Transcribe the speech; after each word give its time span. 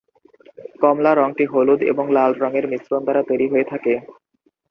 কমলা 0.81 1.11
রঙটি 1.13 1.45
হলুদ 1.51 1.79
এবং 1.91 2.05
লাল 2.15 2.31
রঙের 2.35 2.65
মিশ্রণ 2.71 3.01
দ্বারা 3.03 3.21
তৈরি 3.29 3.45
হয়ে 3.51 3.69
থাকে। 3.71 3.93